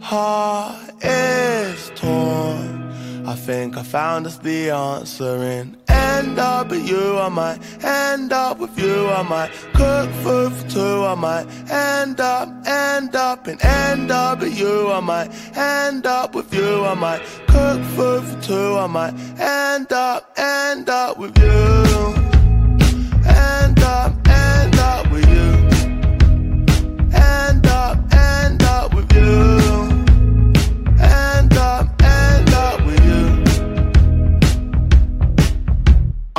heart 0.00 0.70
is 1.02 1.90
torn. 1.94 2.92
I 3.26 3.34
think 3.34 3.78
I 3.78 3.82
found 3.82 4.26
us 4.26 4.36
the 4.38 4.70
answer 4.70 5.36
in 5.42 5.76
end 5.88 6.38
up 6.38 6.68
with 6.68 6.86
you. 6.86 7.18
I 7.18 7.30
might 7.30 7.58
end 7.82 8.32
up 8.32 8.58
with 8.58 8.78
you. 8.78 9.08
I 9.08 9.22
might 9.22 9.50
cook 9.72 10.10
food 10.22 10.52
for 10.52 10.68
two. 10.68 11.04
I 11.12 11.14
might 11.14 11.46
end 11.70 12.20
up, 12.20 12.48
end 12.66 13.16
up, 13.16 13.46
and 13.46 13.64
end 13.64 14.10
up 14.10 14.40
with 14.40 14.58
you. 14.58 14.92
I 14.92 15.00
might 15.00 15.30
end 15.56 16.04
up 16.04 16.34
with 16.34 16.52
you. 16.52 16.84
I 16.84 16.94
might 16.94 17.22
cook 17.48 17.80
food 17.96 18.24
for 18.24 18.40
two. 18.42 18.76
I 18.76 18.86
might 18.86 19.14
end 19.40 19.90
up, 19.92 20.34
end 20.36 20.90
up 20.90 21.18
with 21.18 21.38
you. 21.38 22.19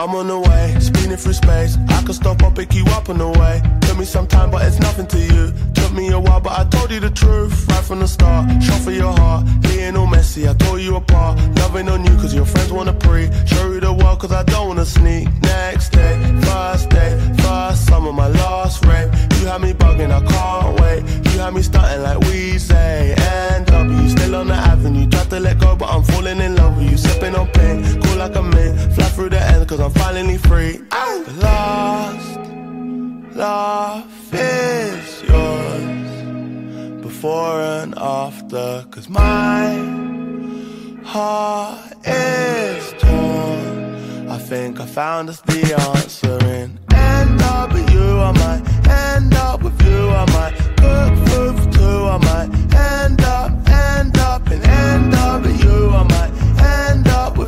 I'm 0.01 0.15
on 0.15 0.25
the 0.25 0.39
way, 0.39 0.75
speeding 0.79 1.15
through 1.15 1.33
space. 1.33 1.77
I 1.89 2.01
could 2.01 2.15
stop 2.15 2.41
or 2.41 2.49
pick 2.49 2.73
you 2.73 2.83
up 2.87 3.07
on 3.09 3.19
the 3.19 3.29
way. 3.29 3.61
Took 3.81 3.99
me 3.99 4.05
some 4.05 4.25
time, 4.25 4.49
but 4.49 4.65
it's 4.65 4.79
nothing 4.79 5.05
to 5.05 5.19
you. 5.19 5.53
Took 5.75 5.93
me 5.93 6.09
a 6.09 6.19
while, 6.19 6.41
but 6.41 6.57
I 6.57 6.63
told 6.69 6.89
you 6.89 6.99
the 6.99 7.11
truth 7.11 7.67
right 7.69 7.83
from 7.83 7.99
the 7.99 8.07
start. 8.07 8.49
Shot 8.63 8.81
for 8.81 8.89
your 8.89 9.13
heart, 9.13 9.45
being 9.61 9.95
all 9.95 10.07
messy. 10.07 10.49
I 10.49 10.55
tore 10.55 10.79
you 10.79 10.95
apart. 10.95 11.37
Loving 11.57 11.87
on 11.87 12.03
you, 12.03 12.15
cause 12.15 12.33
your 12.33 12.45
friends 12.47 12.71
wanna 12.71 12.93
pre. 12.93 13.29
Show 13.45 13.73
you 13.73 13.79
the 13.79 13.93
world, 13.93 14.17
cause 14.19 14.31
I 14.31 14.41
don't 14.41 14.69
wanna 14.69 14.85
sneak. 14.85 15.29
Next 15.43 15.89
day, 15.89 16.17
first 16.45 16.89
day, 16.89 17.11
first 17.37 17.85
summer, 17.85 18.11
my 18.11 18.27
last 18.27 18.83
rape. 18.83 19.13
You 19.39 19.45
had 19.45 19.61
me 19.61 19.73
bugging, 19.73 20.09
I 20.09 20.21
can't 20.25 20.81
wait. 20.81 21.01
You 21.31 21.41
had 21.41 21.53
me 21.53 21.61
starting 21.61 22.01
like 22.01 22.19
we 22.21 22.57
say. 22.57 23.13
And 23.19 23.70
still 24.11 24.35
on 24.35 24.47
the 24.47 24.53
avenue. 24.53 25.07
Tried 25.09 25.29
to 25.29 25.39
let 25.39 25.59
go, 25.59 25.75
but 25.75 25.89
I'm 25.93 26.03
falling 26.03 26.39
in 26.39 26.55
love 26.55 26.77
with 26.77 26.91
you. 26.91 26.97
Sipping 26.97 27.35
on 27.35 27.47
pain, 27.51 27.77
cool 28.01 28.17
like 28.17 28.35
a 28.35 28.43
mint. 28.43 28.93
Fly 28.95 29.07
through 29.15 29.29
the 29.29 29.41
end, 29.41 29.67
cause 29.67 29.79
I'm 29.79 29.91
finally 29.91 30.37
free. 30.37 30.73
The 31.27 31.33
last 31.47 32.39
laugh 33.35 34.33
is 34.33 35.23
yours 35.31 37.01
before 37.01 37.61
and 37.61 37.93
after. 37.97 38.85
Cause 38.91 39.07
my 39.09 39.65
heart 41.03 41.93
is 42.05 42.93
torn. 43.01 44.29
I 44.29 44.37
think 44.37 44.79
I 44.79 44.85
found 44.85 45.29
us 45.29 45.41
the 45.41 45.61
answer 45.95 46.37
in 46.47 46.79
end 46.93 47.41
up 47.41 47.73
with 47.73 47.89
you. 47.91 48.07
I 48.29 48.31
might 48.43 48.63
end 48.89 49.33
up 49.33 49.61
with 49.63 49.79
you. 49.85 50.09
I 50.09 50.25
might 50.37 50.70
end 52.73 53.21
up, 53.21 53.51
end 53.69 54.17
up, 54.17 54.49
and 54.49 54.63
end 54.65 55.13
up 55.15 55.41
with 55.43 55.63
you. 55.63 55.89
I 55.89 56.03
might 56.03 56.31
end 56.61 57.07
up. 57.07 57.40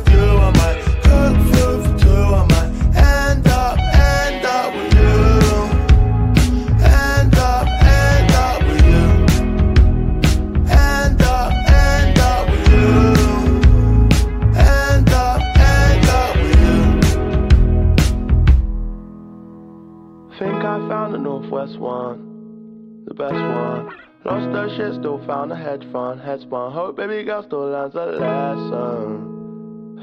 Found 25.26 25.52
a 25.52 25.56
hedge 25.56 25.86
fund. 25.90 26.20
Head 26.20 26.40
spun, 26.42 26.70
hope 26.72 26.96
baby 26.96 27.24
girl 27.24 27.42
still 27.46 27.70
learns 27.70 27.94
a 27.94 28.04
lesson. 28.04 29.30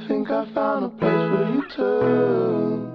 Think 0.07 0.31
I 0.31 0.45
found 0.51 0.85
a 0.85 0.89
place 0.89 1.29
for 1.29 1.43
you 1.53 1.63
too. 1.75 2.89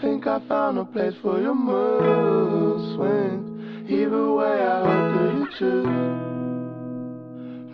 Think 0.00 0.26
I 0.26 0.40
found 0.48 0.78
a 0.78 0.84
place 0.84 1.14
for 1.22 1.40
your 1.40 1.54
mood 1.54 2.96
swings. 2.96 3.46
Either 3.88 4.32
way, 4.32 4.60
I 4.60 4.80
hope 4.80 5.14
that 5.14 5.34
you 5.38 5.46
choose. 5.56 6.10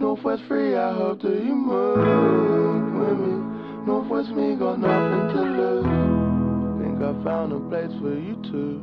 Northwest 0.00 0.42
three, 0.48 0.76
I 0.76 0.92
hope 0.92 1.22
that 1.22 1.42
you 1.42 1.54
move 1.54 2.92
with 3.00 3.18
me. 3.26 3.36
Northwest 3.86 4.30
me 4.32 4.54
got 4.56 4.78
nothing 4.78 5.28
to 5.34 5.42
lose. 5.42 5.86
Think 6.82 7.02
I 7.02 7.12
found 7.24 7.52
a 7.54 7.60
place 7.70 7.94
for 8.02 8.12
you 8.18 8.36
too. 8.50 8.82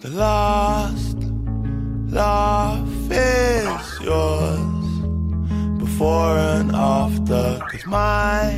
The 0.00 0.10
last 0.10 1.16
laugh 3.08 4.00
is 4.00 4.00
yours 4.00 5.78
before 5.78 6.36
and 6.38 6.74
after. 6.74 7.60
Cause 7.70 7.86
my 7.86 8.52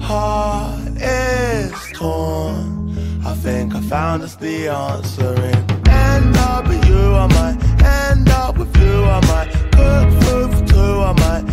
heart 0.00 0.88
is 0.96 1.72
torn. 1.92 3.20
I 3.24 3.34
think 3.34 3.74
I 3.74 3.80
found 3.80 4.22
us 4.22 4.36
the 4.36 4.68
answer 4.68 5.34
in 5.34 5.88
end 5.88 6.36
up 6.36 6.66
with 6.68 6.84
you, 6.86 7.14
I 7.14 7.26
might 7.28 7.56
end 7.82 8.28
up 8.28 8.58
with 8.58 8.76
you, 8.76 9.04
I 9.04 9.20
might 9.32 9.50
cook 9.72 10.22
food 10.24 10.50
for 10.54 10.66
two, 10.66 11.00
I 11.10 11.12
might 11.12 11.44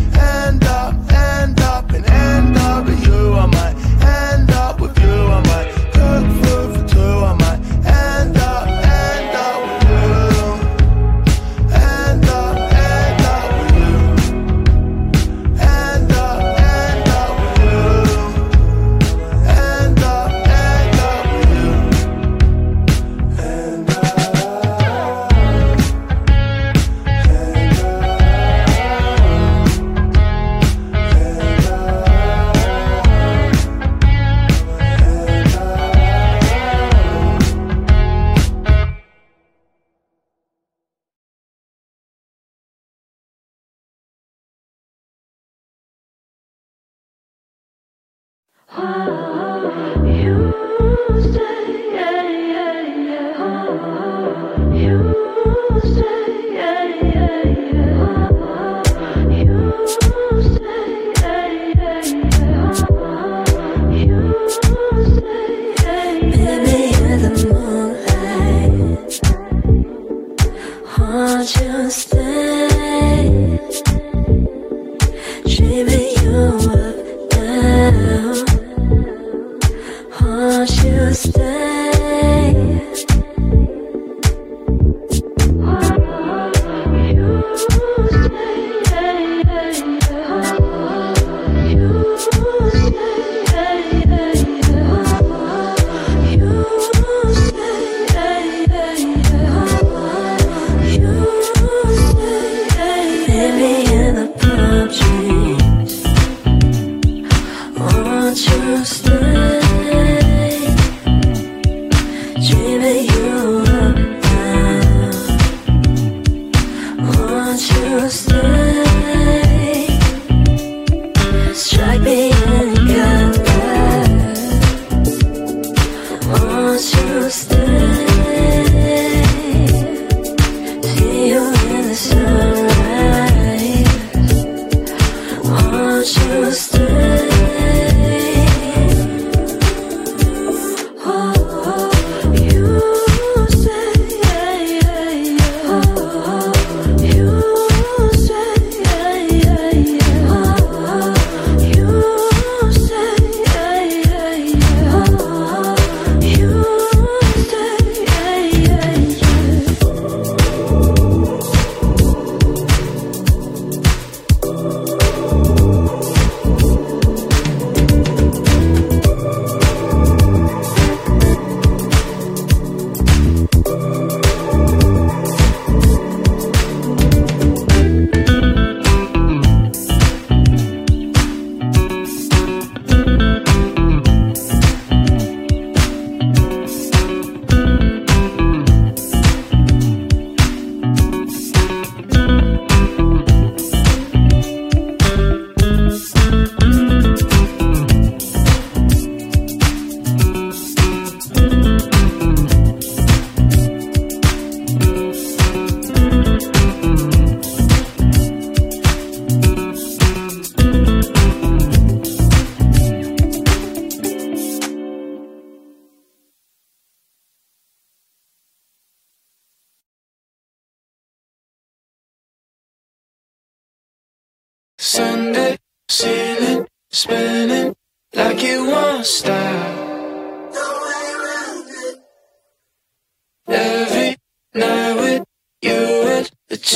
Won't 136.02 136.16
you? 136.16 136.82
You 136.82 136.91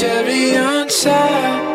cherry 0.06 0.56
on 0.56 0.86
top. 0.88 1.65